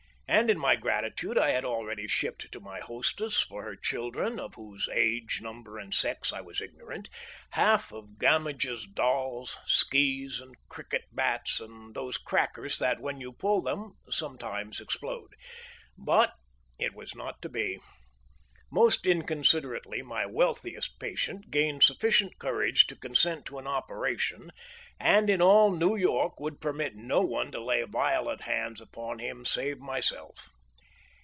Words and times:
And 0.33 0.49
in 0.49 0.57
my 0.59 0.77
gratitude 0.77 1.37
I 1.37 1.49
had 1.49 1.65
already 1.65 2.07
shipped 2.07 2.49
to 2.53 2.61
my 2.61 2.79
hostess, 2.79 3.41
for 3.41 3.63
her 3.63 3.75
children, 3.75 4.39
of 4.39 4.53
whose 4.55 4.87
age, 4.93 5.39
number, 5.41 5.77
and 5.77 5.93
sex 5.93 6.31
I 6.31 6.39
was 6.39 6.61
ignorant, 6.61 7.09
half 7.49 7.91
of 7.91 8.17
Gamage's 8.17 8.87
dolls, 8.87 9.57
skees, 9.65 10.39
and 10.39 10.55
cricket 10.69 11.03
bats, 11.11 11.59
and 11.59 11.93
those 11.93 12.17
crackers 12.17 12.77
that, 12.79 13.01
when 13.01 13.19
you 13.19 13.33
pull 13.33 13.61
them, 13.61 13.97
sometimes 14.09 14.79
explode. 14.79 15.33
But 15.97 16.33
it 16.79 16.95
was 16.95 17.13
not 17.13 17.41
to 17.41 17.49
be. 17.49 17.79
Most 18.73 19.05
inconsiderately 19.05 20.01
my 20.01 20.25
wealthiest 20.25 20.97
patient 20.97 21.51
gained 21.51 21.83
sufficient 21.83 22.39
courage 22.39 22.87
to 22.87 22.95
consent 22.95 23.45
to 23.47 23.57
an 23.59 23.67
operation, 23.67 24.49
and 24.97 25.29
in 25.29 25.41
all 25.41 25.71
New 25.75 25.97
York 25.97 26.39
would 26.39 26.61
permit 26.61 26.95
no 26.95 27.19
one 27.21 27.51
to 27.51 27.59
lay 27.61 27.83
violent 27.83 28.41
hands 28.41 28.79
upon 28.79 29.19
him 29.19 29.43
save 29.43 29.79
myself. 29.79 30.51